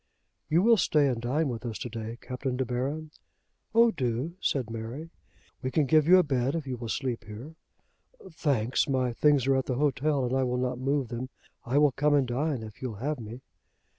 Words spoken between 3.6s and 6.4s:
"Oh, do," said Mary. "We can give you a